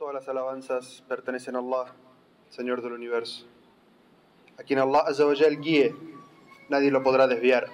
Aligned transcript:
Todas 0.00 0.14
las 0.14 0.28
alabanzas 0.30 1.02
pertenecen 1.08 1.56
a 1.56 1.58
Allah, 1.58 1.92
Señor 2.48 2.80
del 2.80 2.94
universo. 2.94 3.44
A 4.58 4.62
quien 4.62 4.78
Allah 4.78 5.00
Azzawajal 5.00 5.60
guíe, 5.60 5.94
nadie 6.70 6.90
lo 6.90 7.02
podrá 7.02 7.26
desviar. 7.26 7.66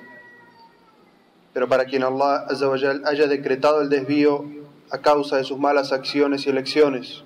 Pero 1.54 1.68
para 1.68 1.84
quien 1.84 2.02
Allah 2.02 2.44
Azzawajal 2.50 3.04
haya 3.06 3.28
decretado 3.28 3.80
el 3.80 3.90
desvío 3.90 4.44
a 4.90 4.98
causa 4.98 5.36
de 5.36 5.44
sus 5.44 5.56
malas 5.56 5.92
acciones 5.92 6.44
y 6.48 6.50
elecciones, 6.50 7.22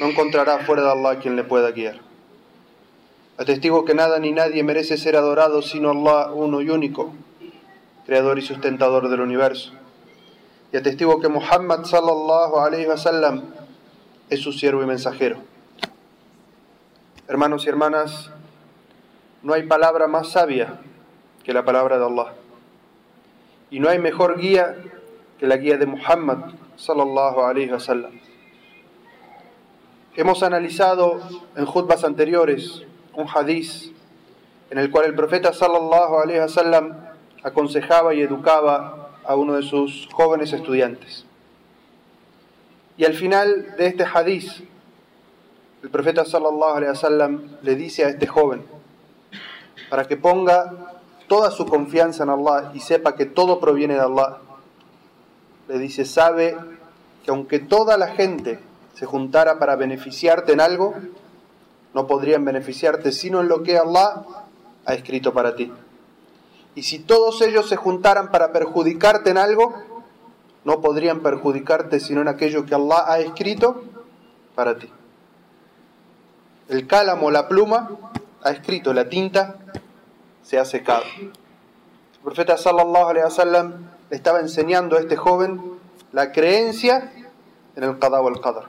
no 0.00 0.06
encontrará 0.06 0.58
fuera 0.66 0.82
de 0.82 0.90
Allah 0.90 1.20
quien 1.20 1.36
le 1.36 1.44
pueda 1.44 1.70
guiar. 1.70 2.00
Atestigo 3.38 3.84
que 3.84 3.94
nada 3.94 4.18
ni 4.18 4.32
nadie 4.32 4.64
merece 4.64 4.96
ser 4.96 5.14
adorado 5.14 5.62
sino 5.62 5.90
Allah 5.90 6.32
uno 6.32 6.60
y 6.60 6.70
único, 6.70 7.12
creador 8.04 8.40
y 8.40 8.42
sustentador 8.42 9.08
del 9.08 9.20
universo. 9.20 9.70
Y 10.72 10.76
atestigo 10.76 11.20
que 11.20 11.28
Muhammad 11.28 11.84
sallallahu 11.84 12.58
alayhi 12.58 12.86
wa 12.86 12.96
sallam 12.96 13.61
es 14.32 14.40
su 14.40 14.52
siervo 14.52 14.82
y 14.82 14.86
mensajero. 14.86 15.36
Hermanos 17.28 17.66
y 17.66 17.68
hermanas, 17.68 18.30
no 19.42 19.52
hay 19.52 19.64
palabra 19.64 20.06
más 20.06 20.30
sabia 20.30 20.80
que 21.44 21.52
la 21.52 21.66
palabra 21.66 21.98
de 21.98 22.06
Allah. 22.06 22.32
Y 23.70 23.78
no 23.78 23.90
hay 23.90 23.98
mejor 23.98 24.38
guía 24.38 24.76
que 25.38 25.46
la 25.46 25.58
guía 25.58 25.76
de 25.76 25.84
Muhammad 25.84 26.54
sallallahu 26.76 27.40
alayhi 27.40 27.72
wa 27.72 27.80
sallam. 27.80 28.12
Hemos 30.16 30.42
analizado 30.42 31.20
en 31.54 31.66
jutbas 31.66 32.02
anteriores 32.04 32.84
un 33.14 33.26
hadiz 33.28 33.92
en 34.70 34.78
el 34.78 34.90
cual 34.90 35.04
el 35.04 35.14
profeta 35.14 35.52
sallallahu 35.52 36.20
alayhi 36.20 36.40
wa 36.40 36.48
sallam 36.48 36.96
aconsejaba 37.42 38.14
y 38.14 38.22
educaba 38.22 39.10
a 39.24 39.36
uno 39.36 39.54
de 39.54 39.62
sus 39.62 40.08
jóvenes 40.10 40.54
estudiantes. 40.54 41.26
Y 43.02 43.04
al 43.04 43.14
final 43.14 43.74
de 43.76 43.88
este 43.88 44.04
hadiz, 44.04 44.62
el 45.82 45.90
profeta 45.90 46.24
sallallahu 46.24 47.48
le 47.62 47.74
dice 47.74 48.04
a 48.04 48.10
este 48.10 48.28
joven 48.28 48.64
para 49.90 50.04
que 50.04 50.16
ponga 50.16 51.00
toda 51.26 51.50
su 51.50 51.66
confianza 51.66 52.22
en 52.22 52.30
Allah 52.30 52.70
y 52.74 52.78
sepa 52.78 53.16
que 53.16 53.26
todo 53.26 53.58
proviene 53.58 53.94
de 53.94 54.02
Allah. 54.02 54.38
Le 55.66 55.80
dice, 55.80 56.04
sabe 56.04 56.56
que 57.24 57.32
aunque 57.32 57.58
toda 57.58 57.96
la 57.96 58.06
gente 58.06 58.60
se 58.94 59.04
juntara 59.04 59.58
para 59.58 59.74
beneficiarte 59.74 60.52
en 60.52 60.60
algo, 60.60 60.94
no 61.94 62.06
podrían 62.06 62.44
beneficiarte 62.44 63.10
sino 63.10 63.40
en 63.40 63.48
lo 63.48 63.64
que 63.64 63.78
Allah 63.78 64.22
ha 64.86 64.94
escrito 64.94 65.32
para 65.32 65.56
ti. 65.56 65.72
Y 66.76 66.84
si 66.84 67.00
todos 67.00 67.42
ellos 67.42 67.68
se 67.68 67.74
juntaran 67.74 68.30
para 68.30 68.52
perjudicarte 68.52 69.30
en 69.30 69.38
algo, 69.38 69.91
no 70.64 70.80
podrían 70.80 71.20
perjudicarte 71.20 72.00
sino 72.00 72.20
en 72.20 72.28
aquello 72.28 72.64
que 72.66 72.74
Allah 72.74 73.04
ha 73.06 73.18
escrito 73.18 73.82
para 74.54 74.78
ti. 74.78 74.88
El 76.68 76.86
cálamo, 76.86 77.30
la 77.30 77.48
pluma, 77.48 77.90
ha 78.42 78.50
escrito, 78.50 78.92
la 78.92 79.08
tinta 79.08 79.56
se 80.42 80.58
ha 80.58 80.64
secado. 80.64 81.04
El 81.20 81.30
profeta 82.22 82.56
sallallahu 82.56 83.08
alaihi 83.08 83.24
wasallam 83.24 83.72
le 84.10 84.16
estaba 84.16 84.40
enseñando 84.40 84.96
a 84.96 85.00
este 85.00 85.16
joven 85.16 85.60
la 86.12 86.32
creencia 86.32 87.12
en 87.74 87.84
el 87.84 87.98
qada 87.98 88.18
al 88.18 88.40
qadar, 88.40 88.64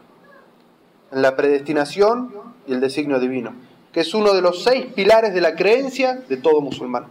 en 1.11 1.21
la 1.21 1.36
predestinación 1.36 2.33
y 2.67 2.73
el 2.73 2.81
designio 2.81 3.19
divino, 3.19 3.53
que 3.91 3.99
es 3.99 4.14
uno 4.14 4.33
de 4.33 4.41
los 4.41 4.64
seis 4.64 4.88
pilares 4.94 5.33
de 5.33 5.41
la 5.41 5.55
creencia 5.55 6.23
de 6.27 6.38
todo 6.38 6.61
musulmán. 6.61 7.08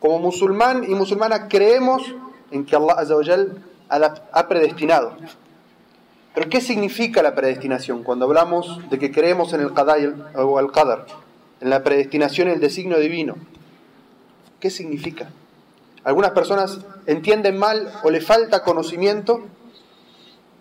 Como 0.00 0.18
musulmán 0.20 0.84
y 0.84 0.94
musulmana 0.94 1.48
creemos 1.48 2.14
en 2.50 2.64
que 2.64 2.76
Allah 2.76 2.94
Azzawajal 2.98 3.62
ha 3.88 4.48
predestinado. 4.48 5.16
Pero 6.34 6.50
¿qué 6.50 6.60
significa 6.60 7.22
la 7.22 7.34
predestinación? 7.34 8.02
Cuando 8.02 8.26
hablamos 8.26 8.80
de 8.90 8.98
que 8.98 9.10
creemos 9.10 9.54
en 9.54 9.62
el 9.62 9.72
Qadar 9.72 10.34
o 10.34 10.60
en 10.60 11.70
la 11.70 11.82
predestinación 11.82 12.48
y 12.48 12.52
el 12.52 12.60
designio 12.60 12.98
divino, 12.98 13.36
¿qué 14.60 14.68
significa? 14.68 15.30
Algunas 16.04 16.32
personas 16.32 16.80
entienden 17.06 17.56
mal 17.58 17.90
o 18.02 18.10
le 18.10 18.20
falta 18.20 18.62
conocimiento 18.62 19.46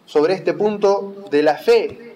sobre 0.06 0.34
este 0.34 0.54
punto 0.54 1.28
de 1.30 1.44
la 1.44 1.56
fe, 1.58 2.16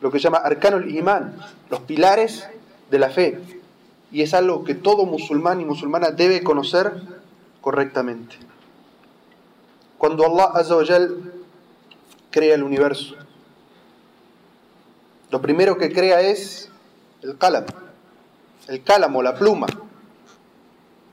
lo 0.00 0.10
que 0.10 0.18
llama 0.18 0.38
arcanul 0.38 0.94
iman, 0.94 1.36
los 1.70 1.80
pilares 1.80 2.46
de 2.90 2.98
la 2.98 3.08
fe. 3.08 3.40
Y 4.12 4.22
es 4.22 4.34
algo 4.34 4.62
que 4.62 4.74
todo 4.74 5.06
musulmán 5.06 5.60
y 5.60 5.64
musulmana 5.64 6.10
debe 6.10 6.42
conocer 6.42 6.92
correctamente. 7.60 8.36
Cuando 9.98 10.26
Allah 10.26 10.50
Azzawajal 10.54 11.32
crea 12.30 12.54
el 12.54 12.62
universo, 12.62 13.14
lo 15.30 15.40
primero 15.40 15.76
que 15.78 15.92
crea 15.92 16.20
es 16.20 16.70
el 17.22 17.38
cálam, 17.38 17.64
el 18.68 18.82
cálamo, 18.82 19.22
la 19.22 19.34
pluma. 19.34 19.66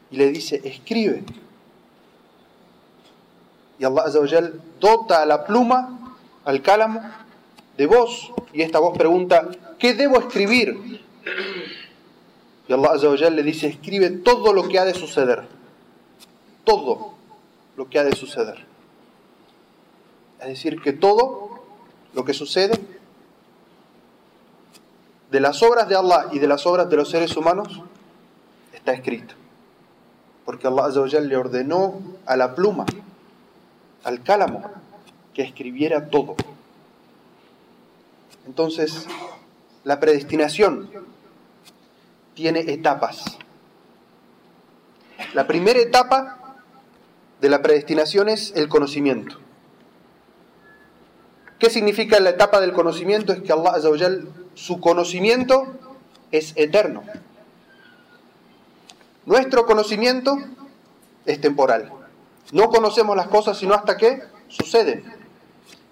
Y 0.10 0.18
le 0.18 0.30
dice, 0.30 0.62
escribe. 0.64 1.24
Y 3.80 3.86
Allah 3.86 4.04
Azzawajal 4.04 4.62
dota 4.80 5.22
a 5.22 5.26
la 5.26 5.46
pluma, 5.46 6.18
al 6.46 6.62
cálamo, 6.62 7.02
de 7.78 7.86
voz. 7.86 8.32
Y 8.54 8.62
esta 8.62 8.80
voz 8.80 8.98
pregunta, 8.98 9.50
¿qué 9.80 9.94
debo 9.94 10.20
escribir? 10.20 11.02
Y 12.68 12.74
Allah 12.74 12.92
Azzawajal 12.92 13.36
le 13.36 13.44
dice, 13.44 13.68
escribe 13.68 14.10
todo 14.10 14.54
lo 14.54 14.68
que 14.68 14.80
ha 14.80 14.86
de 14.86 14.94
suceder. 14.94 15.48
Todo 16.64 17.14
lo 17.76 17.90
que 17.90 18.00
ha 18.00 18.04
de 18.04 18.16
suceder. 18.16 18.71
Es 20.42 20.48
decir, 20.48 20.82
que 20.82 20.92
todo 20.92 21.62
lo 22.14 22.26
que 22.26 22.34
sucede 22.34 22.80
de 25.30 25.40
las 25.40 25.62
obras 25.62 25.88
de 25.88 25.96
Allah 25.96 26.28
y 26.32 26.40
de 26.40 26.48
las 26.48 26.66
obras 26.66 26.90
de 26.90 26.98
los 26.98 27.10
seres 27.10 27.38
humanos 27.38 27.82
está 28.74 28.92
escrito. 28.94 29.36
Porque 30.44 30.68
Allah 30.68 31.20
le 31.22 31.38
ordenó 31.38 32.02
a 32.26 32.36
la 32.36 32.56
pluma, 32.56 32.86
al 34.04 34.24
cálamo, 34.24 34.64
que 35.34 35.44
escribiera 35.44 36.10
todo. 36.10 36.36
Entonces, 38.48 39.06
la 39.84 40.00
predestinación 40.00 40.90
tiene 42.34 42.62
etapas. 42.62 43.38
La 45.36 45.46
primera 45.46 45.80
etapa 45.80 46.56
de 47.40 47.50
la 47.50 47.62
predestinación 47.62 48.28
es 48.28 48.54
el 48.56 48.68
conocimiento. 48.68 49.38
¿Qué 51.62 51.70
significa 51.70 52.20
la 52.20 52.32
etapa 52.32 52.60
del 52.60 52.74
conocimiento? 52.74 53.32
Es 53.32 53.44
que 53.44 53.54
Allah 53.54 53.74
Azzawajal, 53.76 54.28
su 54.56 54.80
conocimiento 54.80 55.68
es 56.32 56.54
eterno. 56.56 57.04
Nuestro 59.28 59.68
conocimiento 59.68 60.40
es 61.24 61.40
temporal. 61.40 61.92
No 62.52 62.70
conocemos 62.70 63.16
las 63.16 63.28
cosas 63.28 63.60
sino 63.60 63.76
hasta 63.76 63.96
que 63.96 64.24
suceden. 64.48 65.04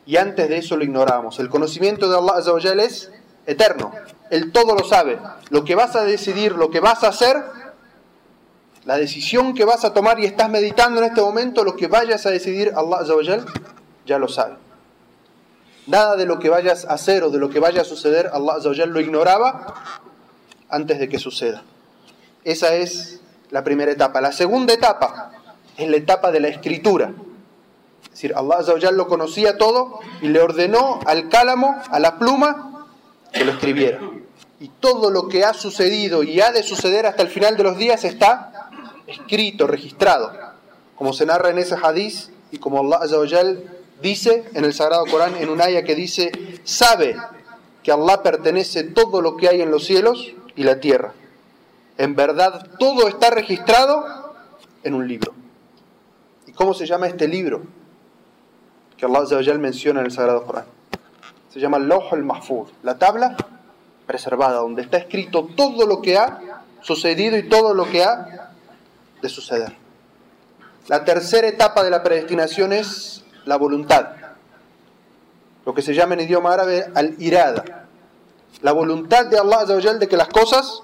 Y 0.08 0.18
antes 0.18 0.50
de 0.50 0.58
eso 0.58 0.75
lo 0.75 0.84
ignoramos. 0.84 1.38
El 1.38 1.50
conocimiento 1.50 2.09
de 2.09 2.18
Allah 2.18 2.38
Azzawajal 2.38 2.79
es 2.79 3.12
eterno. 3.46 3.91
Él 4.31 4.52
todo 4.52 4.74
lo 4.74 4.84
sabe. 4.84 5.19
Lo 5.52 5.63
que 5.66 5.75
vas 5.75 5.96
a 5.96 6.03
decidir, 6.03 6.53
lo 6.53 6.72
que 6.72 6.79
vas 6.79 7.03
a 7.03 7.09
hacer, 7.09 7.38
la 8.85 8.97
decisión 8.97 9.53
que 9.53 9.66
vas 9.66 9.85
a 9.85 9.94
tomar 9.94 10.19
y 10.19 10.25
estás 10.25 10.50
meditando 10.50 11.00
en 11.00 11.09
este 11.09 11.22
momento, 11.22 11.63
lo 11.63 11.75
que 11.75 11.85
vayas 11.85 12.25
a 12.25 12.31
decidir, 12.31 12.74
Allah 12.75 13.02
Azzawajal 13.02 13.46
ya 14.08 14.18
lo 14.18 14.28
sabe. 14.28 14.69
Nada 15.90 16.16
de 16.16 16.28
lo 16.28 16.38
que 16.38 16.50
vayas 16.50 16.86
a 16.86 16.94
hacer 16.94 17.24
o 17.24 17.32
de 17.32 17.40
lo 17.40 17.50
que 17.50 17.60
vaya 17.60 17.82
a 17.82 17.84
suceder, 17.84 18.30
Allah 18.32 18.86
lo 18.86 19.00
ignoraba 19.00 19.74
antes 20.70 21.00
de 21.00 21.10
que 21.10 21.18
suceda. 21.18 21.64
Esa 22.44 22.76
es 22.76 23.22
la 23.50 23.64
primera 23.64 23.92
etapa. 23.92 24.22
La 24.22 24.32
segunda 24.32 24.72
etapa 24.72 25.32
es 25.78 25.90
la 25.90 25.98
etapa 25.98 26.32
de 26.32 26.42
la 26.42 26.48
escritura. 26.48 27.12
Es 28.04 28.12
decir, 28.12 28.36
Allah 28.36 28.92
lo 28.92 29.08
conocía 29.08 29.58
todo 29.58 30.00
y 30.22 30.28
le 30.28 30.40
ordenó 30.40 31.00
al 31.08 31.28
cálamo, 31.28 31.82
a 31.90 32.00
la 32.00 32.20
pluma, 32.20 32.85
que 33.34 33.44
lo 33.44 33.53
escribiera. 33.53 34.00
Y 34.59 34.68
todo 34.68 35.09
lo 35.09 35.28
que 35.28 35.44
ha 35.44 35.56
sucedido 35.56 36.22
y 36.22 36.40
ha 36.40 36.52
de 36.52 36.62
suceder 36.62 37.08
hasta 37.08 37.24
el 37.24 37.30
final 37.30 37.58
de 37.58 37.64
los 37.64 37.78
días 37.78 38.03
está 38.03 38.70
escrito, 39.08 39.66
registrado. 39.66 40.32
Como 40.96 41.14
se 41.14 41.26
narra 41.26 41.50
en 41.50 41.58
ese 41.58 41.76
hadiz 41.82 42.30
y 42.52 42.59
como 42.59 42.94
Allah 42.94 43.18
dice 44.01 44.49
en 44.53 44.66
el 44.66 44.73
Sagrado 44.73 45.05
Corán, 45.05 45.35
en 45.35 45.49
un 45.49 45.61
ayah 45.61 45.84
que 45.84 45.96
dice, 45.96 46.31
sabe 46.63 47.16
que 47.84 47.91
Allah 47.91 48.22
pertenece 48.23 48.84
todo 48.84 49.22
lo 49.22 49.37
que 49.37 49.49
hay 49.49 49.61
en 49.61 49.72
los 49.72 49.85
cielos 49.85 50.34
y 50.55 50.63
la 50.63 50.79
tierra. 50.79 51.13
En 51.97 52.16
verdad, 52.16 52.67
todo 52.79 53.07
está 53.07 53.29
registrado 53.29 54.34
en 54.84 54.93
un 54.93 55.07
libro. 55.07 55.34
¿Y 56.47 56.51
cómo 56.53 56.73
se 56.73 56.85
llama 56.85 57.07
este 57.07 57.28
libro? 57.28 57.63
Que 58.97 59.05
Allah 59.05 59.57
menciona 59.57 59.99
en 59.99 60.07
el 60.07 60.11
Sagrado 60.11 60.46
Corán. 60.46 60.66
Se 61.49 61.59
llama 61.59 61.79
Loh 61.79 62.11
al-Mahfuz, 62.11 62.69
la 62.84 62.97
tabla 62.97 63.35
preservada, 64.05 64.59
donde 64.59 64.81
está 64.81 64.97
escrito 64.97 65.47
todo 65.55 65.85
lo 65.85 66.01
que 66.01 66.17
ha 66.17 66.63
sucedido 66.81 67.37
y 67.37 67.49
todo 67.49 67.73
lo 67.73 67.90
que 67.90 68.03
ha 68.03 68.53
de 69.22 69.29
suceder. 69.29 69.75
La 70.87 71.05
tercera 71.05 71.47
etapa 71.47 71.84
de 71.84 71.91
la 71.91 72.01
predestinación 72.01 72.73
es 72.73 73.23
la 73.46 73.58
voluntad. 73.58 74.08
lo 75.66 75.74
que 75.74 75.82
se 75.82 75.94
llama 75.94 76.16
en 76.16 76.22
idioma 76.22 76.53
árabe 76.53 76.90
al-irada, 76.96 77.86
la 78.62 78.72
voluntad 78.72 79.28
de 79.28 79.38
Allah 79.38 79.66
de 79.66 80.08
que 80.08 80.18
las 80.18 80.30
cosas 80.30 80.82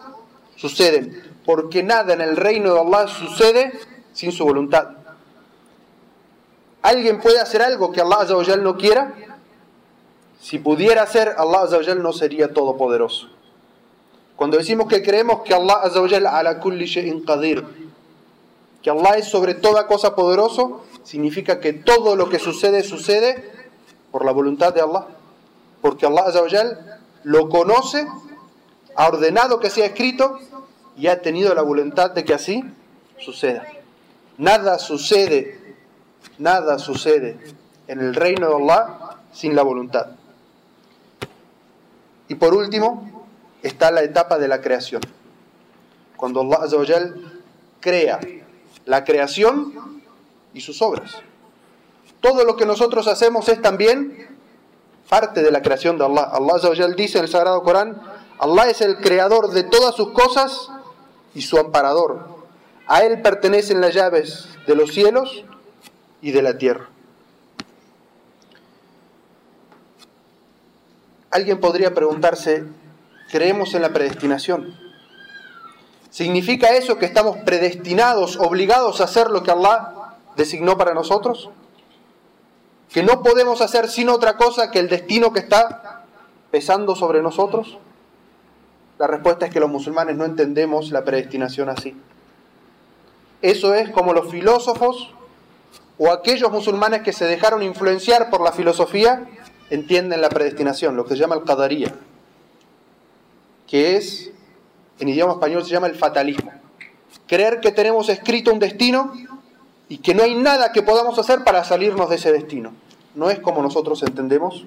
suceden, 0.55 1.23
porque 1.45 1.81
nada 1.81 2.13
en 2.13 2.21
el 2.21 2.37
reino 2.37 2.73
de 2.73 2.79
Allah 2.79 3.07
sucede 3.07 3.73
sin 4.13 4.31
su 4.31 4.45
voluntad. 4.45 4.89
¿Alguien 6.81 7.19
puede 7.19 7.39
hacer 7.39 7.63
algo 7.63 7.91
que 7.91 8.01
Allah 8.01 8.57
no 8.57 8.77
quiera? 8.77 9.13
Si 10.39 10.59
pudiera 10.59 11.01
hacer, 11.01 11.35
Allah 11.37 11.95
no 11.95 12.13
sería 12.13 12.53
todopoderoso. 12.53 13.29
Cuando 14.35 14.57
decimos 14.57 14.87
que 14.87 15.01
creemos 15.01 15.41
que 15.41 15.53
Allah 15.53 15.81
ala 16.29 16.59
kulli 16.59 17.23
qadir, 17.25 17.65
que 18.83 18.89
Allah 18.91 19.17
es 19.17 19.27
sobre 19.27 19.55
toda 19.55 19.87
cosa 19.87 20.13
poderoso, 20.13 20.83
significa 21.05 21.61
que 21.61 21.71
todo 21.71 22.17
lo 22.17 22.27
que 22.27 22.39
sucede 22.39 22.83
sucede 22.83 23.51
por 24.11 24.25
la 24.25 24.31
voluntad 24.31 24.73
de 24.73 24.81
Allah. 24.81 25.07
Porque 25.81 26.05
Allah 26.05 26.25
lo 27.23 27.47
conoce, 27.47 28.07
ha 28.95 29.07
ordenado 29.07 29.59
que 29.59 29.69
sea 29.69 29.85
escrito 29.85 30.39
y 30.97 31.07
ha 31.07 31.21
tenido 31.21 31.53
la 31.53 31.61
voluntad 31.61 32.11
de 32.11 32.25
que 32.25 32.33
así 32.33 32.63
suceda. 33.17 33.65
Nada 34.37 34.79
sucede, 34.79 35.75
nada 36.39 36.79
sucede 36.79 37.37
en 37.87 37.99
el 37.99 38.15
reino 38.15 38.49
de 38.49 38.55
Allah 38.55 39.17
sin 39.31 39.55
la 39.55 39.61
voluntad. 39.61 40.07
Y 42.27 42.35
por 42.35 42.55
último, 42.55 43.27
está 43.61 43.91
la 43.91 44.01
etapa 44.01 44.39
de 44.39 44.47
la 44.47 44.61
creación. 44.61 45.01
Cuando 46.17 46.41
Allah 46.41 47.13
crea 47.79 48.19
la 48.85 49.03
creación 49.03 49.94
y 50.55 50.61
sus 50.61 50.81
obras. 50.81 51.17
Todo 52.21 52.43
lo 52.43 52.55
que 52.55 52.65
nosotros 52.65 53.07
hacemos 53.07 53.47
es 53.49 53.61
también 53.61 54.35
parte 55.07 55.43
de 55.43 55.51
la 55.51 55.61
creación 55.61 55.99
de 55.99 56.05
Allah. 56.05 56.31
Allah 56.33 56.95
dice 56.95 57.19
en 57.19 57.25
el 57.25 57.29
Sagrado 57.29 57.61
Corán, 57.61 58.01
Allah 58.39 58.69
es 58.69 58.81
el 58.81 58.97
creador 58.97 59.51
de 59.51 59.63
todas 59.63 59.93
sus 59.95 60.11
cosas 60.11 60.69
y 61.35 61.41
su 61.41 61.59
amparador. 61.59 62.27
A 62.87 63.03
Él 63.03 63.21
pertenecen 63.21 63.81
las 63.81 63.93
llaves 63.93 64.47
de 64.65 64.75
los 64.75 64.91
cielos 64.91 65.43
y 66.21 66.31
de 66.31 66.41
la 66.41 66.57
tierra. 66.57 66.87
Alguien 71.31 71.59
podría 71.59 71.93
preguntarse, 71.93 72.63
¿creemos 73.29 73.73
en 73.73 73.81
la 73.81 73.91
predestinación? 73.91 74.73
¿Significa 76.09 76.69
eso 76.69 76.97
que 76.97 77.05
estamos 77.05 77.37
predestinados, 77.43 78.37
obligados 78.37 79.01
a 79.01 79.03
hacer 79.03 79.29
lo 79.29 79.43
que 79.43 79.51
Allah 79.51 80.04
designó 80.35 80.77
para 80.77 80.93
nosotros? 80.93 81.49
¿Que 82.91 83.03
no 83.03 83.21
podemos 83.21 83.61
hacer 83.61 83.89
sin 83.89 84.09
otra 84.09 84.37
cosa 84.37 84.71
que 84.71 84.79
el 84.79 84.89
destino 84.89 85.33
que 85.33 85.39
está 85.39 86.05
pesando 86.51 86.95
sobre 86.95 87.21
nosotros? 87.21 87.77
La 88.97 89.07
respuesta 89.07 89.45
es 89.45 89.53
que 89.53 89.59
los 89.59 89.69
musulmanes 89.69 90.15
no 90.15 90.23
entendemos 90.23 90.91
la 90.91 91.03
predestinación 91.03 91.69
así. 91.69 91.95
Eso 93.41 93.73
es 93.73 93.89
como 93.89 94.13
los 94.13 94.31
filósofos 94.31 95.13
o 95.97 96.11
aquellos 96.11 96.51
musulmanes 96.51 97.01
que 97.01 97.13
se 97.13 97.25
dejaron 97.25 97.63
influenciar 97.63 98.29
por 98.29 98.41
la 98.41 98.51
filosofía 98.51 99.25
entienden 99.69 100.21
la 100.21 100.29
predestinación, 100.29 100.95
lo 100.95 101.05
que 101.05 101.15
se 101.15 101.21
llama 101.21 101.35
el 101.35 101.43
qadaría, 101.43 101.93
que 103.67 103.97
es, 103.97 104.31
en 104.99 105.09
idioma 105.09 105.33
español 105.33 105.63
se 105.63 105.71
llama 105.71 105.87
el 105.87 105.95
fatalismo. 105.95 106.51
Creer 107.27 107.59
que 107.59 107.71
tenemos 107.71 108.09
escrito 108.09 108.53
un 108.53 108.59
destino 108.59 109.13
y 109.87 109.99
que 109.99 110.15
no 110.15 110.23
hay 110.23 110.35
nada 110.35 110.71
que 110.71 110.81
podamos 110.81 111.17
hacer 111.19 111.43
para 111.43 111.63
salirnos 111.63 112.09
de 112.09 112.15
ese 112.15 112.31
destino. 112.31 112.73
No 113.13 113.29
es 113.29 113.39
como 113.39 113.61
nosotros 113.61 114.01
entendemos 114.03 114.65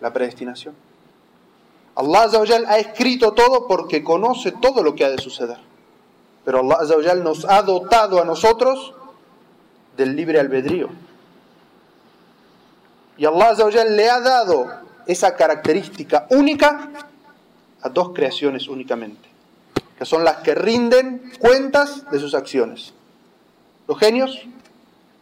la 0.00 0.12
predestinación. 0.12 0.74
Allah 1.96 2.28
ha 2.68 2.78
escrito 2.78 3.32
todo 3.32 3.68
porque 3.68 4.02
conoce 4.02 4.52
todo 4.52 4.82
lo 4.82 4.94
que 4.94 5.04
ha 5.04 5.10
de 5.10 5.18
suceder. 5.18 5.58
Pero 6.44 6.60
Allah 6.60 7.14
nos 7.14 7.44
ha 7.44 7.62
dotado 7.62 8.20
a 8.20 8.24
nosotros 8.24 8.94
del 9.96 10.16
libre 10.16 10.40
albedrío. 10.40 10.88
Y 13.16 13.24
Allah 13.26 13.54
le 13.88 14.10
ha 14.10 14.20
dado 14.20 14.66
esa 15.06 15.36
característica 15.36 16.26
única 16.30 16.90
a 17.82 17.88
dos 17.90 18.10
creaciones 18.14 18.66
únicamente, 18.66 19.28
que 19.96 20.04
son 20.04 20.24
las 20.24 20.38
que 20.38 20.54
rinden 20.54 21.32
cuentas 21.38 22.10
de 22.10 22.18
sus 22.18 22.34
acciones, 22.34 22.94
los 23.86 23.98
genios 23.98 24.40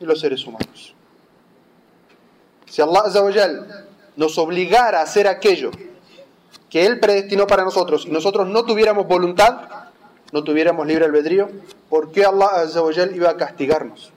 y 0.01 0.05
los 0.05 0.21
seres 0.21 0.47
humanos. 0.47 0.95
Si 2.67 2.81
Allah 2.81 3.03
nos 4.17 4.39
obligara 4.39 5.01
a 5.01 5.03
hacer 5.03 5.27
aquello 5.27 5.71
que 6.71 6.87
Él 6.87 7.01
predestinó 7.01 7.47
para 7.47 7.65
nosotros 7.65 8.07
y 8.07 8.11
nosotros 8.11 8.49
no 8.49 8.65
tuviéramos 8.65 9.07
voluntad, 9.07 9.69
no 10.33 10.43
tuviéramos 10.43 10.87
libre 10.87 11.05
albedrío, 11.05 11.51
¿por 11.91 12.13
qué 12.13 12.25
Allah 12.25 12.53
iba 13.15 13.31
a 13.31 13.37
castigarnos? 13.37 14.13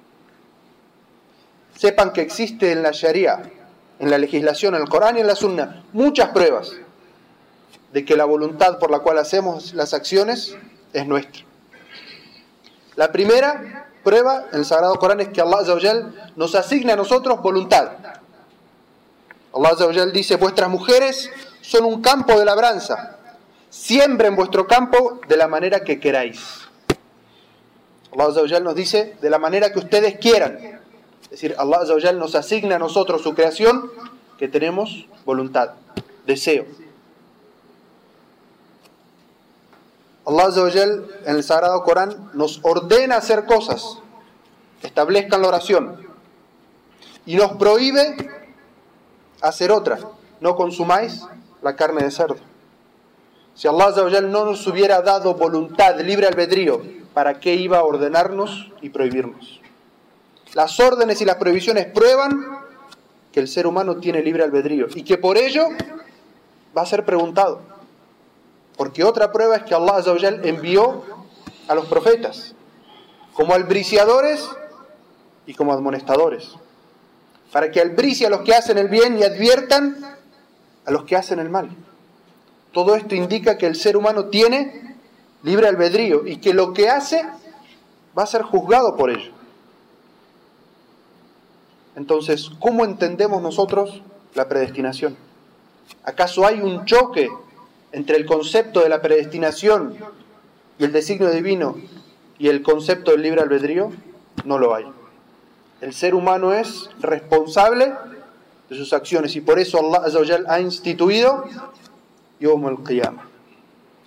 Sepan 1.75 2.13
que 2.13 2.21
existe 2.21 2.71
en 2.71 2.81
la 2.81 2.91
Sharia 2.91 3.51
en 3.99 4.09
la 4.09 4.17
legislación, 4.17 4.75
en 4.75 4.81
el 4.81 4.89
Corán 4.89 5.17
y 5.17 5.21
en 5.21 5.27
la 5.27 5.35
Sunna, 5.35 5.83
muchas 5.93 6.29
pruebas 6.29 6.73
de 7.93 8.03
que 8.03 8.15
la 8.15 8.25
voluntad 8.25 8.77
por 8.77 8.91
la 8.91 8.99
cual 8.99 9.17
hacemos 9.17 9.73
las 9.73 9.93
acciones 9.93 10.57
es 10.93 11.07
nuestra. 11.07 11.43
La 12.95 13.11
primera 13.11 13.89
prueba 14.05 14.45
en 14.53 14.59
el 14.59 14.65
Sagrado 14.65 14.95
Corán 14.95 15.19
es 15.19 15.29
que 15.29 15.41
Allah 15.41 15.59
nos 16.37 16.55
asigna 16.55 16.93
a 16.93 16.95
nosotros 16.95 17.41
voluntad. 17.41 17.91
Allah 19.53 20.05
dice, 20.13 20.37
vuestras 20.37 20.69
mujeres 20.69 21.29
son 21.59 21.83
un 21.83 22.01
campo 22.01 22.39
de 22.39 22.45
labranza, 22.45 23.17
siembren 23.69 24.35
vuestro 24.37 24.67
campo 24.67 25.19
de 25.27 25.35
la 25.35 25.47
manera 25.49 25.81
que 25.81 25.99
queráis. 25.99 26.39
Allah 28.17 28.59
nos 28.61 28.75
dice, 28.75 29.17
de 29.21 29.29
la 29.29 29.39
manera 29.39 29.73
que 29.73 29.79
ustedes 29.79 30.17
quieran. 30.19 30.79
Es 31.23 31.29
decir, 31.31 31.55
Allah 31.57 32.13
nos 32.13 32.35
asigna 32.35 32.75
a 32.75 32.79
nosotros 32.79 33.21
su 33.21 33.33
creación 33.33 33.91
que 34.37 34.47
tenemos 34.47 35.07
voluntad, 35.25 35.71
deseo. 36.25 36.65
Allah 40.25 40.51
en 41.25 41.35
el 41.35 41.43
Sagrado 41.43 41.83
Corán 41.83 42.31
nos 42.33 42.59
ordena 42.63 43.17
hacer 43.17 43.45
cosas, 43.45 43.99
establezcan 44.81 45.41
la 45.41 45.49
oración 45.49 46.05
y 47.25 47.35
nos 47.35 47.53
prohíbe 47.53 48.15
hacer 49.41 49.71
otra. 49.71 49.99
No 50.41 50.55
consumáis 50.55 51.21
la 51.61 51.75
carne 51.75 52.03
de 52.03 52.11
cerdo. 52.11 52.37
Si 53.53 53.67
Allah 53.67 54.21
no 54.21 54.45
nos 54.45 54.65
hubiera 54.67 55.01
dado 55.01 55.35
voluntad, 55.35 55.99
libre 56.01 56.27
albedrío, 56.27 56.81
¿para 57.13 57.39
qué 57.39 57.53
iba 57.53 57.77
a 57.77 57.83
ordenarnos 57.83 58.71
y 58.81 58.89
prohibirnos? 58.89 59.61
Las 60.53 60.79
órdenes 60.79 61.21
y 61.21 61.25
las 61.25 61.35
prohibiciones 61.35 61.85
prueban 61.85 62.59
que 63.31 63.39
el 63.39 63.47
ser 63.47 63.67
humano 63.67 63.97
tiene 63.97 64.21
libre 64.21 64.43
albedrío 64.43 64.87
y 64.93 65.03
que 65.03 65.17
por 65.17 65.37
ello 65.37 65.67
va 66.75 66.81
a 66.81 66.85
ser 66.85 67.05
preguntado. 67.05 67.74
Porque 68.77 69.03
otra 69.03 69.31
prueba 69.31 69.55
es 69.57 69.63
que 69.63 69.73
Allah 69.73 70.03
envió 70.43 71.03
a 71.67 71.75
los 71.75 71.85
profetas 71.85 72.53
como 73.33 73.53
albriciadores 73.53 74.47
y 75.45 75.53
como 75.53 75.73
admonestadores. 75.73 76.51
Para 77.51 77.71
que 77.71 77.79
albricie 77.79 78.27
a 78.27 78.29
los 78.29 78.41
que 78.41 78.53
hacen 78.53 78.77
el 78.77 78.89
bien 78.89 79.17
y 79.17 79.23
adviertan 79.23 80.17
a 80.85 80.91
los 80.91 81.03
que 81.03 81.15
hacen 81.15 81.39
el 81.39 81.49
mal. 81.49 81.69
Todo 82.71 82.95
esto 82.95 83.15
indica 83.15 83.57
que 83.57 83.67
el 83.67 83.75
ser 83.75 83.95
humano 83.95 84.25
tiene 84.25 84.97
libre 85.43 85.67
albedrío 85.67 86.25
y 86.25 86.37
que 86.37 86.53
lo 86.53 86.73
que 86.73 86.89
hace 86.89 87.25
va 88.17 88.23
a 88.23 88.27
ser 88.27 88.41
juzgado 88.41 88.95
por 88.95 89.09
ello. 89.09 89.31
Entonces, 91.95 92.51
¿cómo 92.59 92.83
entendemos 92.83 93.41
nosotros 93.41 94.01
la 94.33 94.49
predestinación? 94.49 95.15
¿Acaso 96.03 96.45
hay 96.45 96.59
un 96.59 96.83
choque 96.85 97.29
entre 97.91 98.17
el 98.17 98.25
concepto 98.25 98.81
de 98.81 98.89
la 98.89 99.01
predestinación 99.01 99.95
y 100.77 100.83
el 100.83 100.91
designio 100.91 101.29
divino 101.31 101.77
y 102.37 102.49
el 102.49 102.61
concepto 102.61 103.11
del 103.11 103.21
libre 103.21 103.41
albedrío? 103.41 103.91
No 104.43 104.59
lo 104.59 104.75
hay. 104.75 104.85
El 105.81 105.93
ser 105.93 106.15
humano 106.15 106.53
es 106.53 106.89
responsable 106.99 107.93
de 108.69 108.75
sus 108.75 108.93
acciones 108.93 109.35
y 109.35 109.41
por 109.41 109.59
eso 109.59 109.79
Allah 109.79 110.39
ha 110.47 110.59
instituido 110.59 111.45
Yom 112.39 112.65
al-Qiyamah, 112.65 113.23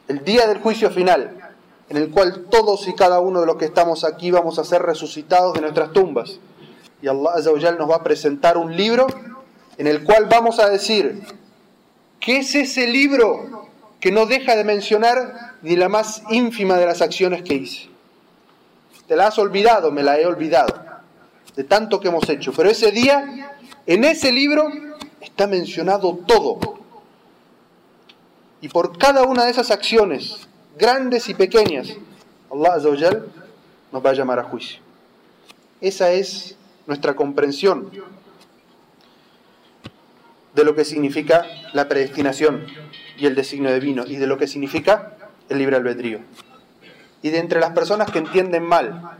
el 0.09 0.25
día 0.25 0.47
del 0.47 0.59
juicio 0.59 0.91
final, 0.91 1.55
en 1.89 1.97
el 1.97 2.11
cual 2.11 2.47
todos 2.51 2.87
y 2.89 2.95
cada 2.95 3.21
uno 3.21 3.41
de 3.41 3.47
los 3.47 3.57
que 3.57 3.65
estamos 3.65 4.05
aquí 4.05 4.31
vamos 4.31 4.59
a 4.59 4.65
ser 4.65 4.83
resucitados 4.83 5.55
de 5.55 5.61
nuestras 5.61 5.93
tumbas 5.93 6.41
y 7.01 7.09
Allah 7.09 7.73
nos 7.79 7.91
va 7.91 7.97
a 7.97 8.03
presentar 8.03 8.57
un 8.57 8.77
libro 8.77 9.07
en 9.77 9.87
el 9.87 10.03
cual 10.03 10.27
vamos 10.27 10.59
a 10.59 10.69
decir, 10.69 11.23
¿qué 12.21 12.39
es 12.39 12.55
ese 12.55 12.89
libro 12.89 13.68
que 14.00 14.12
no 14.12 14.26
deja 14.26 14.57
de 14.57 14.64
mencionar 14.64 15.55
ni 15.62 15.76
la 15.76 15.88
más 15.88 16.23
ínfima 16.31 16.76
de 16.76 16.87
las 16.87 17.02
acciones 17.02 17.43
que 17.43 17.55
hice? 17.55 17.88
Te 19.07 19.17
la 19.17 19.28
has 19.28 19.38
olvidado, 19.38 19.90
me 19.90 20.02
la 20.02 20.19
he 20.19 20.26
olvidado, 20.26 20.75
de 21.57 21.64
tanto 21.64 21.99
que 21.99 22.09
hemos 22.09 22.28
hecho. 22.28 22.52
Pero 22.52 22.71
ese 22.71 22.93
día, 22.93 23.57
en 23.87 24.05
ese 24.05 24.31
libro, 24.33 24.71
está 25.21 25.47
mencionado 25.47 26.19
todo. 26.26 26.78
Y 28.61 28.69
por 28.69 28.99
cada 28.99 29.23
una 29.23 29.45
de 29.45 29.50
esas 29.50 29.71
acciones, 29.71 30.47
grandes 30.78 31.28
y 31.28 31.35
pequeñas, 31.35 31.97
Allah 32.52 32.75
Azzawajal 32.75 33.26
nos 33.93 34.05
va 34.05 34.11
a 34.11 34.14
llamar 34.14 34.38
a 34.38 34.45
juicio. 34.45 34.81
Esa 35.81 36.11
es 36.11 36.57
nuestra 36.87 37.14
comprensión 37.14 37.90
de 40.59 40.65
lo 40.65 40.75
que 40.75 40.85
significa 40.85 41.47
la 41.73 41.88
predestinación 41.88 42.67
y 43.17 43.27
el 43.27 43.37
designio 43.37 43.73
divino 43.73 44.05
y 44.05 44.17
de 44.17 44.27
lo 44.27 44.38
que 44.38 44.49
significa 44.49 45.12
el 45.49 45.59
libre 45.59 45.77
albedrío. 45.77 46.19
Y 47.23 47.31
de 47.31 47.38
entre 47.38 47.61
las 47.61 47.71
personas 47.71 48.11
que 48.11 48.19
entienden 48.19 48.65
mal 48.65 49.19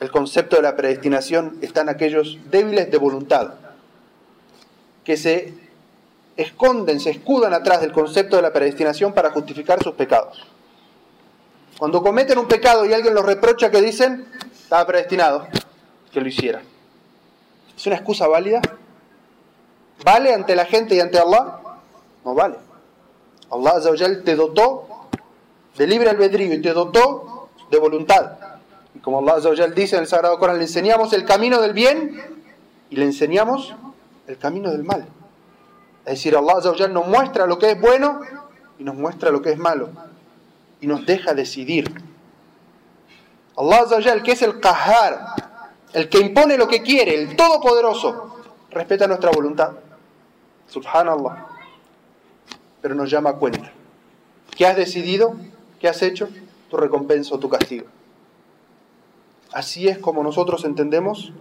el 0.00 0.10
concepto 0.10 0.56
de 0.56 0.62
la 0.62 0.74
predestinación 0.74 1.56
están 1.62 1.88
aquellos 1.88 2.38
débiles 2.50 2.90
de 2.90 2.98
voluntad, 2.98 3.54
que 5.04 5.16
se 5.16 5.54
esconden, 6.36 6.98
se 6.98 7.10
escudan 7.10 7.54
atrás 7.54 7.80
del 7.80 7.92
concepto 7.92 8.34
de 8.34 8.42
la 8.42 8.52
predestinación 8.52 9.14
para 9.14 9.30
justificar 9.30 9.80
sus 9.82 9.94
pecados. 9.94 10.44
Cuando 11.78 12.02
cometen 12.02 12.38
un 12.38 12.48
pecado 12.48 12.84
y 12.84 12.92
alguien 12.92 13.14
los 13.14 13.24
reprocha 13.24 13.70
que 13.70 13.80
dicen, 13.80 14.26
estaba 14.52 14.84
predestinado 14.84 15.46
que 16.12 16.20
lo 16.20 16.26
hiciera. 16.26 16.60
¿Es 17.76 17.86
una 17.86 17.96
excusa 17.96 18.26
válida? 18.26 18.60
¿Vale 20.04 20.34
ante 20.34 20.54
la 20.54 20.66
gente 20.66 20.94
y 20.94 21.00
ante 21.00 21.18
Allah? 21.18 21.60
No 22.24 22.34
vale. 22.34 22.56
Allah 23.50 23.74
te 24.24 24.36
dotó 24.36 24.88
de 25.76 25.86
libre 25.86 26.10
albedrío 26.10 26.52
y 26.54 26.60
te 26.60 26.72
dotó 26.72 27.48
de 27.70 27.78
voluntad. 27.78 28.32
Y 28.94 28.98
como 28.98 29.18
Allah 29.18 29.36
dice 29.74 29.96
en 29.96 30.02
el 30.02 30.08
Sagrado 30.08 30.38
Corán, 30.38 30.58
le 30.58 30.64
enseñamos 30.64 31.12
el 31.12 31.24
camino 31.24 31.60
del 31.60 31.72
bien 31.72 32.44
y 32.90 32.96
le 32.96 33.04
enseñamos 33.04 33.74
el 34.26 34.38
camino 34.38 34.70
del 34.70 34.84
mal. 34.84 35.06
Es 36.04 36.14
decir, 36.14 36.36
Allah 36.36 36.88
nos 36.88 37.06
muestra 37.06 37.46
lo 37.46 37.58
que 37.58 37.72
es 37.72 37.80
bueno 37.80 38.20
y 38.78 38.84
nos 38.84 38.94
muestra 38.94 39.30
lo 39.30 39.42
que 39.42 39.52
es 39.52 39.58
malo. 39.58 39.90
Y 40.80 40.86
nos 40.86 41.06
deja 41.06 41.34
decidir. 41.34 41.92
Allah 43.56 44.22
que 44.22 44.32
es 44.32 44.42
el 44.42 44.60
Qahar, 44.60 45.34
el 45.92 46.08
que 46.08 46.18
impone 46.18 46.58
lo 46.58 46.68
que 46.68 46.82
quiere, 46.82 47.14
el 47.14 47.36
Todopoderoso, 47.36 48.36
respeta 48.70 49.06
nuestra 49.06 49.30
voluntad. 49.30 49.72
Subhanallah. 50.68 51.46
Pero 52.82 52.94
nos 52.94 53.10
llama 53.10 53.30
a 53.30 53.34
cuenta. 53.34 53.72
¿Qué 54.50 54.66
has 54.66 54.76
decidido? 54.76 55.36
¿Qué 55.80 55.88
has 55.88 56.02
hecho? 56.02 56.28
Tu 56.70 56.76
recompensa 56.76 57.34
o 57.34 57.38
tu 57.38 57.48
castigo. 57.48 57.86
Así 59.52 59.88
es 59.88 59.98
como 59.98 60.22
nosotros 60.22 60.64
entendemos 60.64 61.32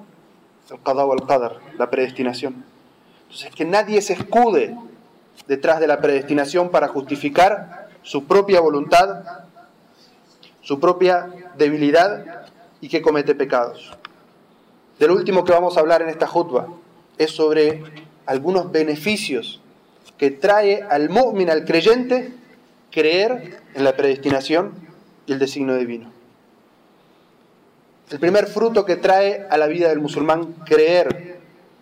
el 0.70 0.80
qadá 0.82 1.06
o 1.06 1.14
el 1.14 1.26
qadar, 1.26 1.60
la 1.78 1.90
predestinación. 1.90 2.64
Entonces, 3.24 3.54
que 3.54 3.66
nadie 3.66 4.02
se 4.02 4.14
escude 4.14 4.78
detrás 5.48 5.80
de 5.80 5.88
la 5.88 6.00
predestinación 6.00 6.70
para 6.70 6.88
justificar 6.88 7.90
su 8.04 8.26
propia 8.26 8.60
voluntad, 8.62 9.24
su 10.62 10.80
propia 10.80 11.30
debilidad 11.58 12.46
y 12.82 12.90
que 12.90 13.02
comete 13.02 13.36
pecados. 13.36 13.92
Del 15.00 15.12
último 15.12 15.44
que 15.44 15.52
vamos 15.52 15.76
a 15.76 15.82
hablar 15.82 16.02
en 16.02 16.10
esta 16.10 16.28
jutba 16.28 16.68
es 17.18 17.32
sobre 17.32 17.84
algunos 18.26 18.72
beneficios 18.72 19.62
que 20.18 20.32
trae 20.32 20.84
al 20.90 21.10
mu'min, 21.10 21.50
al 21.50 21.66
creyente, 21.66 22.34
creer 22.92 23.62
en 23.74 23.84
la 23.84 23.96
predestinación 23.96 24.74
y 25.26 25.34
el 25.34 25.40
designio 25.40 25.76
divino. 25.76 26.12
El 28.10 28.20
primer 28.20 28.48
fruto 28.48 28.86
que 28.86 28.96
trae 28.96 29.48
a 29.50 29.58
la 29.58 29.68
vida 29.68 29.90
del 29.90 30.00
musulmán 30.00 30.54
creer 30.66 31.40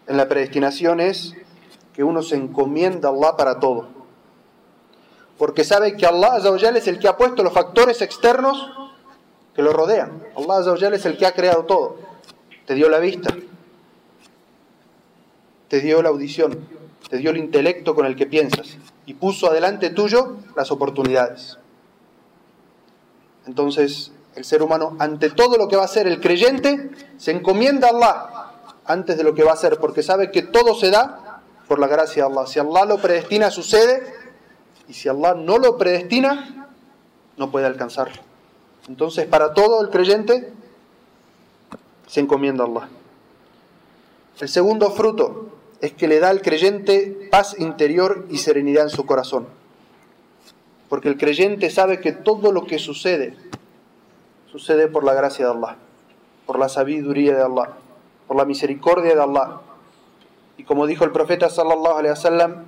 en 0.08 0.18
la 0.18 0.28
predestinación 0.28 1.00
es 1.00 1.34
que 1.94 2.04
uno 2.04 2.24
se 2.24 2.36
encomienda 2.36 3.10
a 3.10 3.12
Allah 3.12 3.36
para 3.38 3.60
todo. 3.60 3.88
Porque 5.38 5.64
sabe 5.64 5.98
que 5.98 6.06
Allah 6.06 6.38
es 6.76 6.88
el 6.88 7.00
que 7.00 7.08
ha 7.08 7.18
puesto 7.18 7.44
los 7.44 7.54
factores 7.54 8.02
externos 8.02 8.72
que 9.54 9.62
lo 9.62 9.74
rodean. 9.74 10.24
Allah 10.36 10.96
es 10.96 11.06
el 11.06 11.18
que 11.18 11.26
ha 11.26 11.34
creado 11.34 11.66
todo. 11.66 11.98
Te 12.66 12.76
dio 12.76 12.90
la 12.90 13.00
vista, 13.00 13.36
te 15.74 15.82
dio 15.82 16.04
la 16.04 16.10
audición, 16.10 16.68
te 17.10 17.18
dio 17.18 17.32
el 17.32 17.38
intelecto 17.38 17.96
con 17.96 18.06
el 18.06 18.16
que 18.16 18.28
piensas 18.28 18.78
y 19.08 19.16
puso 19.16 19.48
adelante 19.48 19.90
tuyo 19.90 20.38
las 20.56 20.70
oportunidades. 20.70 21.58
Entonces, 23.48 24.12
el 24.36 24.46
ser 24.46 24.62
humano, 24.62 24.96
ante 25.00 25.32
todo 25.32 25.58
lo 25.58 25.68
que 25.68 25.76
va 25.76 25.82
a 25.82 25.86
hacer 25.86 26.06
el 26.06 26.22
creyente, 26.22 26.92
se 27.18 27.32
encomienda 27.32 27.88
a 27.88 27.90
Allah 27.90 28.52
antes 28.86 29.18
de 29.18 29.24
lo 29.24 29.34
que 29.34 29.42
va 29.42 29.50
a 29.50 29.54
hacer, 29.56 29.80
porque 29.80 30.04
sabe 30.04 30.30
que 30.30 30.44
todo 30.44 30.76
se 30.76 30.92
da 30.92 31.42
por 31.68 31.80
la 31.80 31.88
gracia 31.88 32.28
de 32.28 32.32
Allah. 32.32 32.46
Si 32.46 32.60
Allah 32.60 32.86
lo 32.86 33.00
predestina, 33.00 33.50
sucede, 33.50 34.14
y 34.88 34.94
si 34.94 35.10
Allah 35.10 35.34
no 35.34 35.58
lo 35.58 35.76
predestina, 35.76 36.70
no 37.36 37.50
puede 37.50 37.66
alcanzarlo. 37.66 38.22
Entonces, 38.88 39.26
para 39.26 39.56
todo 39.56 39.82
el 39.82 39.90
creyente, 39.90 40.54
se 42.06 42.20
encomienda 42.20 42.64
a 42.64 42.68
Allah. 42.68 42.90
El 44.40 44.50
segundo 44.50 44.92
fruto 44.92 45.63
es 45.84 45.92
que 45.92 46.08
le 46.08 46.22
da 46.22 46.30
al 46.30 46.42
creyente 46.42 47.28
paz 47.30 47.60
interior 47.60 48.26
y 48.30 48.38
serenidad 48.38 48.84
en 48.84 48.90
su 48.90 49.06
corazón. 49.06 49.48
Porque 50.88 51.10
el 51.10 51.18
creyente 51.18 51.70
sabe 51.70 52.00
que 52.00 52.14
todo 52.14 52.54
lo 52.54 52.66
que 52.66 52.80
sucede, 52.80 53.36
sucede 54.50 54.88
por 54.88 55.04
la 55.04 55.14
gracia 55.14 55.46
de 55.46 55.52
Allah, 55.52 55.76
por 56.46 56.58
la 56.58 56.70
sabiduría 56.70 57.36
de 57.36 57.42
Allah, 57.42 57.74
por 58.30 58.38
la 58.38 58.46
misericordia 58.46 59.14
de 59.14 59.22
Allah. 59.22 59.60
Y 60.56 60.64
como 60.64 60.88
dijo 60.88 61.04
el 61.04 61.12
profeta 61.12 61.50
sallallahu 61.50 61.98
alaihi 61.98 62.12
wasallam, 62.12 62.64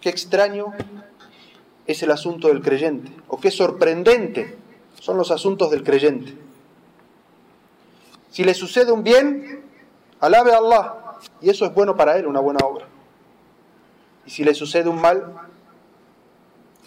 qué 0.00 0.08
extraño 0.08 0.72
es 1.86 2.02
el 2.02 2.12
asunto 2.12 2.48
del 2.48 2.62
creyente, 2.62 3.12
o 3.28 3.38
qué 3.38 3.50
sorprendente 3.50 4.56
son 4.98 5.18
los 5.18 5.30
asuntos 5.30 5.70
del 5.70 5.84
creyente. 5.84 6.32
Si 8.30 8.42
le 8.42 8.54
sucede 8.54 8.90
un 8.90 9.02
bien, 9.02 9.62
alabe 10.18 10.54
a 10.54 10.56
Allah, 10.56 11.05
y 11.40 11.50
eso 11.50 11.64
es 11.64 11.74
bueno 11.74 11.96
para 11.96 12.16
él, 12.16 12.26
una 12.26 12.40
buena 12.40 12.64
obra. 12.64 12.86
Y 14.26 14.30
si 14.30 14.44
le 14.44 14.54
sucede 14.54 14.88
un 14.88 15.00
mal, 15.00 15.32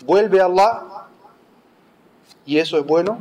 vuelve 0.06 0.42
a 0.42 0.46
Allah 0.46 1.08
y 2.46 2.58
eso 2.58 2.78
es 2.78 2.86
bueno 2.86 3.20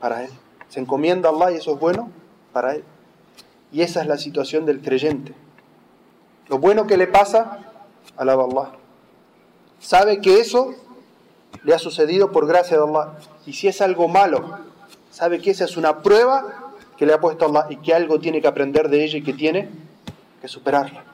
para 0.00 0.24
él. 0.24 0.30
Se 0.68 0.80
encomienda 0.80 1.28
a 1.28 1.32
Allah 1.32 1.52
y 1.52 1.56
eso 1.56 1.74
es 1.74 1.80
bueno 1.80 2.10
para 2.52 2.74
él. 2.74 2.84
Y 3.72 3.82
esa 3.82 4.02
es 4.02 4.06
la 4.06 4.18
situación 4.18 4.66
del 4.66 4.80
creyente. 4.80 5.34
Lo 6.48 6.58
bueno 6.58 6.86
que 6.86 6.96
le 6.96 7.06
pasa, 7.06 7.58
alaba 8.16 8.44
a 8.44 8.46
Allah. 8.46 8.72
Sabe 9.78 10.20
que 10.20 10.40
eso 10.40 10.74
le 11.62 11.74
ha 11.74 11.78
sucedido 11.78 12.32
por 12.32 12.46
gracia 12.46 12.76
de 12.76 12.84
Allah. 12.84 13.18
Y 13.46 13.54
si 13.54 13.68
es 13.68 13.80
algo 13.80 14.08
malo, 14.08 14.58
sabe 15.10 15.40
que 15.40 15.50
esa 15.50 15.64
es 15.64 15.76
una 15.76 16.02
prueba 16.02 16.72
que 16.98 17.06
le 17.06 17.14
ha 17.14 17.20
puesto 17.20 17.46
Allah 17.46 17.66
y 17.70 17.76
que 17.76 17.94
algo 17.94 18.20
tiene 18.20 18.40
que 18.40 18.48
aprender 18.48 18.88
de 18.90 19.04
ella 19.04 19.18
y 19.18 19.22
que 19.22 19.32
tiene 19.32 19.70
que 20.42 20.48
superarla. 20.48 21.04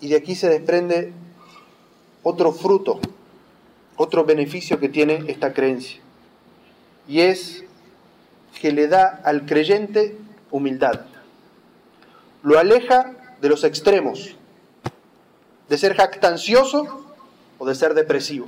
Y 0.00 0.08
de 0.08 0.16
aquí 0.16 0.36
se 0.36 0.48
desprende 0.48 1.12
otro 2.22 2.52
fruto, 2.52 3.00
otro 3.96 4.24
beneficio 4.24 4.78
que 4.78 4.88
tiene 4.88 5.24
esta 5.26 5.52
creencia. 5.52 6.00
Y 7.08 7.22
es 7.22 7.64
que 8.60 8.70
le 8.70 8.86
da 8.86 9.20
al 9.24 9.46
creyente 9.46 10.16
humildad. 10.52 11.06
Lo 12.44 12.60
aleja 12.60 13.16
de 13.40 13.48
los 13.48 13.64
extremos, 13.64 14.36
de 15.68 15.76
ser 15.76 15.96
jactancioso 15.96 17.04
o 17.58 17.66
de 17.66 17.74
ser 17.74 17.94
depresivo. 17.94 18.46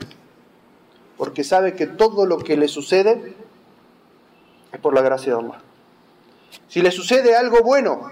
Porque 1.17 1.43
sabe 1.43 1.75
que 1.75 1.89
todo 1.89 2.25
lo 2.25 2.39
que 2.39 2.57
le 2.57 2.69
sucede 2.69 3.35
es 4.73 4.79
por 4.79 4.95
la 4.95 5.03
gracia 5.03 5.35
de 5.35 5.41
Allah. 5.41 5.70
Si 6.69 6.83
le 6.83 6.91
sucede 6.91 7.37
algo 7.37 7.63
bueno, 7.63 8.11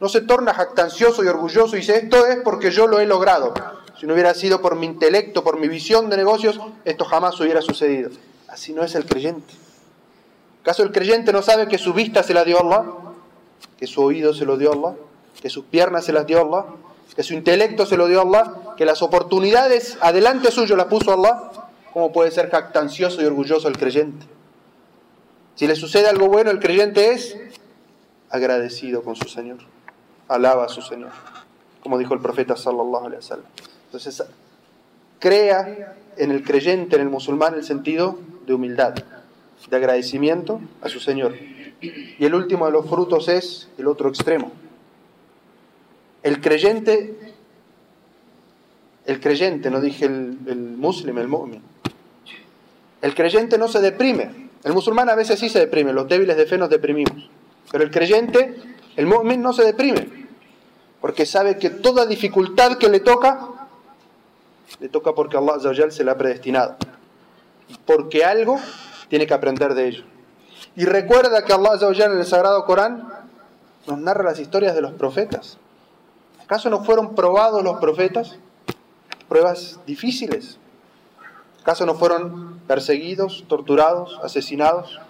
no 0.00 0.08
se 0.08 0.22
torna 0.22 0.52
jactancioso 0.52 1.22
y 1.22 1.28
orgulloso 1.28 1.76
y 1.76 1.80
dice, 1.80 1.96
esto 1.96 2.26
es 2.26 2.38
porque 2.42 2.70
yo 2.70 2.86
lo 2.86 2.98
he 2.98 3.06
logrado. 3.06 3.54
Si 3.98 4.06
no 4.06 4.14
hubiera 4.14 4.34
sido 4.34 4.60
por 4.60 4.74
mi 4.74 4.86
intelecto, 4.86 5.44
por 5.44 5.60
mi 5.60 5.68
visión 5.68 6.10
de 6.10 6.16
negocios, 6.16 6.58
esto 6.84 7.04
jamás 7.04 7.38
hubiera 7.40 7.62
sucedido. 7.62 8.10
Así 8.48 8.72
no 8.72 8.82
es 8.82 8.96
el 8.96 9.06
creyente. 9.06 9.54
¿Acaso 10.62 10.82
el 10.82 10.92
creyente 10.92 11.32
no 11.32 11.40
sabe 11.40 11.68
que 11.68 11.78
su 11.78 11.92
vista 11.92 12.22
se 12.22 12.34
la 12.34 12.44
dio 12.44 12.60
Allah? 12.60 12.84
¿Que 13.78 13.86
su 13.86 14.02
oído 14.02 14.34
se 14.34 14.44
lo 14.44 14.56
dio 14.56 14.72
Allah? 14.72 14.94
¿Que 15.40 15.48
sus 15.48 15.64
piernas 15.66 16.04
se 16.04 16.12
las 16.12 16.26
dio 16.26 16.40
Allah? 16.40 16.66
¿Que 17.14 17.22
su 17.22 17.34
intelecto 17.34 17.86
se 17.86 17.96
lo 17.96 18.08
dio 18.08 18.22
Allah? 18.22 18.74
¿Que 18.76 18.84
las 18.84 19.02
oportunidades 19.02 19.98
adelante 20.00 20.50
suyo 20.50 20.76
las 20.76 20.86
puso 20.86 21.12
Allah? 21.12 21.50
¿Cómo 21.92 22.12
puede 22.12 22.30
ser 22.30 22.50
jactancioso 22.50 23.22
y 23.22 23.24
orgulloso 23.24 23.68
el 23.68 23.78
creyente? 23.78 24.26
Si 25.54 25.66
le 25.66 25.76
sucede 25.76 26.08
algo 26.08 26.28
bueno, 26.28 26.50
el 26.50 26.58
creyente 26.60 27.12
es 27.12 27.36
agradecido 28.30 29.02
con 29.02 29.16
su 29.16 29.28
Señor. 29.28 29.58
Alaba 30.28 30.64
a 30.64 30.68
su 30.68 30.80
Señor. 30.82 31.10
Como 31.82 31.98
dijo 31.98 32.14
el 32.14 32.20
profeta 32.20 32.56
sallallahu 32.56 33.06
alaihi 33.06 33.16
wasallam. 33.16 33.46
Entonces, 33.86 34.22
crea 35.18 35.94
en 36.16 36.30
el 36.30 36.42
creyente, 36.42 36.96
en 36.96 37.02
el 37.02 37.08
musulmán, 37.08 37.54
el 37.54 37.64
sentido 37.64 38.18
de 38.46 38.54
humildad. 38.54 38.94
de 39.68 39.76
agradecimiento 39.76 40.60
a 40.80 40.88
su 40.88 40.98
Señor. 40.98 41.34
Y 41.80 42.24
el 42.24 42.34
último 42.34 42.66
de 42.66 42.72
los 42.72 42.88
frutos 42.88 43.28
es 43.28 43.68
el 43.78 43.86
otro 43.86 44.08
extremo. 44.08 44.52
El 46.22 46.40
creyente, 46.40 47.34
el 49.06 49.20
creyente, 49.20 49.70
no 49.70 49.80
dije 49.80 50.06
el, 50.06 50.38
el 50.46 50.58
muslim, 50.58 51.18
el 51.18 51.28
mu'min. 51.28 51.62
El 53.02 53.14
creyente 53.14 53.58
no 53.58 53.68
se 53.68 53.80
deprime. 53.80 54.50
El 54.64 54.72
musulmán 54.72 55.08
a 55.10 55.14
veces 55.14 55.40
sí 55.40 55.48
se 55.48 55.58
deprime, 55.58 55.92
los 55.92 56.08
débiles 56.08 56.36
de 56.36 56.46
fe 56.46 56.56
nos 56.56 56.70
deprimimos. 56.70 57.30
Pero 57.70 57.84
el 57.84 57.90
creyente, 57.90 58.60
el 58.96 59.06
mu'min, 59.06 59.42
no 59.42 59.52
se 59.52 59.64
deprime. 59.64 60.28
Porque 61.00 61.26
sabe 61.26 61.58
que 61.58 61.70
toda 61.70 62.06
dificultad 62.06 62.78
que 62.78 62.88
le 62.88 63.00
toca, 63.00 63.48
le 64.78 64.88
toca 64.88 65.14
porque 65.14 65.36
Allah 65.36 65.90
se 65.90 66.04
la 66.04 66.12
ha 66.12 66.18
predestinado. 66.18 66.76
Porque 67.86 68.24
algo 68.24 68.58
tiene 69.08 69.26
que 69.26 69.34
aprender 69.34 69.74
de 69.74 69.88
ello. 69.88 70.04
Y 70.76 70.84
recuerda 70.84 71.44
que 71.44 71.52
Allah 71.52 72.06
en 72.06 72.18
el 72.18 72.24
Sagrado 72.24 72.64
Corán 72.64 73.08
nos 73.86 73.98
narra 73.98 74.22
las 74.24 74.38
historias 74.38 74.74
de 74.74 74.80
los 74.80 74.92
profetas. 74.92 75.58
¿Acaso 76.42 76.70
no 76.70 76.84
fueron 76.84 77.14
probados 77.14 77.64
los 77.64 77.78
profetas? 77.80 78.36
Pruebas 79.28 79.80
difíciles. 79.86 80.58
¿Acaso 81.62 81.86
no 81.86 81.94
fueron 81.94 82.58
perseguidos, 82.66 83.44
torturados, 83.48 84.18
asesinados? 84.22 85.00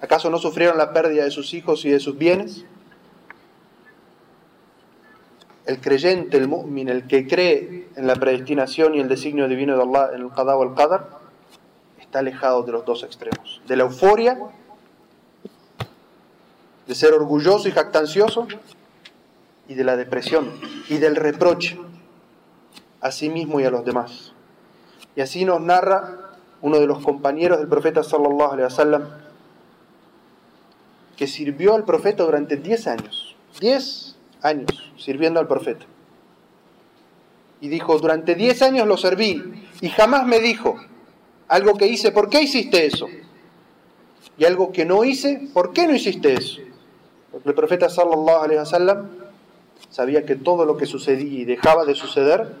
¿Acaso 0.00 0.30
no 0.30 0.38
sufrieron 0.38 0.78
la 0.78 0.92
pérdida 0.92 1.24
de 1.24 1.30
sus 1.30 1.52
hijos 1.52 1.84
y 1.84 1.90
de 1.90 1.98
sus 1.98 2.16
bienes? 2.16 2.64
El 5.66 5.80
creyente, 5.80 6.36
el 6.36 6.46
mu'min, 6.46 6.88
el 6.88 7.06
que 7.08 7.26
cree 7.26 7.88
en 7.96 8.06
la 8.06 8.14
predestinación 8.14 8.94
y 8.94 9.00
el 9.00 9.08
designio 9.08 9.48
divino 9.48 9.76
de 9.76 9.82
Allah 9.82 10.10
en 10.14 10.20
el 10.20 10.30
Qadá 10.30 10.56
o 10.56 10.62
el 10.62 10.74
está 11.98 12.18
alejado 12.20 12.62
de 12.62 12.70
los 12.70 12.84
dos 12.84 13.02
extremos, 13.02 13.60
de 13.66 13.76
la 13.76 13.82
euforia, 13.82 14.38
de 16.86 16.94
ser 16.94 17.14
orgulloso 17.14 17.66
y 17.66 17.72
jactancioso, 17.72 18.46
y 19.66 19.74
de 19.74 19.84
la 19.84 19.96
depresión 19.96 20.52
y 20.88 20.98
del 20.98 21.16
reproche 21.16 21.78
a 23.00 23.10
sí 23.10 23.28
mismo 23.28 23.58
y 23.60 23.64
a 23.64 23.70
los 23.70 23.84
demás. 23.84 24.33
Y 25.16 25.20
así 25.20 25.44
nos 25.44 25.60
narra 25.60 26.32
uno 26.60 26.80
de 26.80 26.86
los 26.86 27.02
compañeros 27.04 27.58
del 27.58 27.68
profeta 27.68 28.02
sallallahu 28.02 28.52
alaihi 28.52 28.64
wasallam 28.64 29.02
que 31.16 31.26
sirvió 31.26 31.74
al 31.74 31.84
profeta 31.84 32.24
durante 32.24 32.56
10 32.56 32.86
años. 32.88 33.36
10 33.60 34.16
años 34.42 34.92
sirviendo 34.98 35.40
al 35.40 35.46
profeta. 35.46 35.86
Y 37.60 37.68
dijo, 37.68 37.98
durante 37.98 38.34
10 38.34 38.62
años 38.62 38.86
lo 38.86 38.96
serví 38.96 39.42
y 39.80 39.88
jamás 39.88 40.26
me 40.26 40.40
dijo, 40.40 40.76
algo 41.48 41.74
que 41.74 41.86
hice, 41.86 42.10
¿por 42.10 42.28
qué 42.28 42.42
hiciste 42.42 42.86
eso? 42.86 43.06
Y 44.36 44.44
algo 44.44 44.72
que 44.72 44.84
no 44.84 45.04
hice, 45.04 45.48
¿por 45.52 45.72
qué 45.72 45.86
no 45.86 45.94
hiciste 45.94 46.34
eso? 46.34 46.60
Porque 47.30 47.48
el 47.48 47.54
profeta 47.54 47.88
sallallahu 47.88 48.42
alaihi 48.42 48.58
wasallam 48.58 49.08
sabía 49.90 50.24
que 50.24 50.34
todo 50.34 50.64
lo 50.64 50.76
que 50.76 50.86
sucedía 50.86 51.40
y 51.40 51.44
dejaba 51.44 51.84
de 51.84 51.94
suceder 51.94 52.54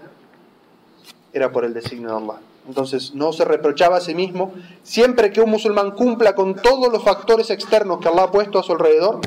era 1.34 1.52
por 1.52 1.66
el 1.66 1.74
designio 1.74 2.08
de 2.08 2.16
Allah. 2.16 2.40
Entonces 2.66 3.14
no 3.14 3.34
se 3.34 3.44
reprochaba 3.44 3.98
a 3.98 4.00
sí 4.00 4.14
mismo. 4.14 4.54
Siempre 4.82 5.30
que 5.30 5.42
un 5.42 5.50
musulmán 5.50 5.90
cumpla 5.90 6.34
con 6.34 6.54
todos 6.54 6.90
los 6.90 7.04
factores 7.04 7.50
externos 7.50 8.00
que 8.00 8.08
Allah 8.08 8.22
ha 8.22 8.30
puesto 8.30 8.58
a 8.58 8.62
su 8.62 8.72
alrededor, 8.72 9.20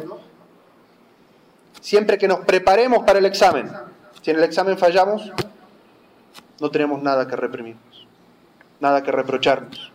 siempre 1.79 2.17
que 2.17 2.27
nos 2.27 2.39
preparemos 2.39 3.03
para 3.03 3.19
el 3.19 3.25
examen, 3.25 3.69
si 4.23 4.31
en 4.31 4.37
el 4.37 4.43
examen 4.43 4.79
fallamos, 4.79 5.31
no 6.59 6.71
tenemos 6.71 7.03
nada 7.03 7.27
que 7.27 7.35
reprimir 7.35 7.75
nada 8.79 9.03
que 9.03 9.11
reprocharnos. 9.11 9.91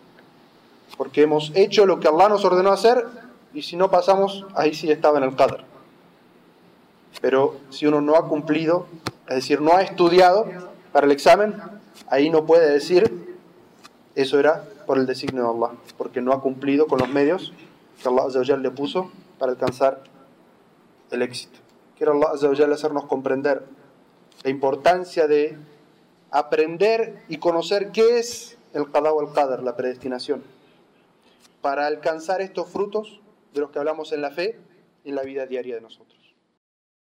Porque 0.97 1.23
hemos 1.23 1.52
hecho 1.54 1.87
lo 1.87 2.00
que 2.00 2.09
Allah 2.09 2.28
nos 2.28 2.45
ordenó 2.45 2.73
hacer 2.73 3.07
y 3.54 3.62
si 3.62 3.76
no 3.76 3.90
pasamos, 3.90 4.47
ahí 4.54 4.75
sí 4.75 4.90
estaba 4.90 5.19
en 5.19 5.25
el 5.25 5.37
Qadr. 5.37 5.64
Pero 7.21 7.57
si 7.71 7.87
uno 7.87 8.00
no 8.00 8.16
ha 8.16 8.28
cumplido, 8.28 8.87
es 9.28 9.37
decir, 9.37 9.61
no 9.61 9.76
ha 9.76 9.83
estudiado 9.83 10.47
para 10.92 11.07
el 11.07 11.12
examen, 11.12 11.54
ahí 12.12 12.29
no 12.29 12.44
puede 12.44 12.70
decir 12.70 13.11
eso 14.14 14.38
era 14.38 14.64
por 14.87 14.98
el 14.98 15.07
designio 15.07 15.44
de 15.44 15.48
Allah, 15.48 15.79
porque 15.96 16.20
no 16.20 16.33
ha 16.33 16.42
cumplido 16.42 16.87
con 16.87 16.98
los 16.98 17.09
medios 17.09 17.55
que 18.03 18.09
Allah 18.09 18.57
le 18.59 18.70
puso 18.70 19.11
para 19.38 19.53
alcanzar 19.53 20.05
el 21.11 21.22
éxito. 21.22 21.59
Quiero 21.96 22.12
Allah 22.12 22.75
hacernos 22.75 23.07
comprender 23.07 23.64
la 24.44 24.51
importancia 24.51 25.27
de 25.27 25.57
aprender 26.31 27.22
y 27.29 27.38
conocer 27.38 27.92
qué 27.92 28.18
es 28.18 28.59
el 28.75 28.90
qadá 28.90 29.11
o 29.12 29.27
el 29.27 29.33
qadar, 29.33 29.62
la 29.62 29.75
predestinación, 29.75 30.42
para 31.62 31.87
alcanzar 31.87 32.42
estos 32.42 32.68
frutos 32.68 33.20
de 33.55 33.61
los 33.61 33.70
que 33.70 33.79
hablamos 33.79 34.12
en 34.12 34.20
la 34.20 34.31
fe 34.31 34.59
y 35.03 35.11
en 35.11 35.14
la 35.14 35.22
vida 35.22 35.46
diaria 35.46 35.77
de 35.77 35.81
nosotros. 35.81 36.21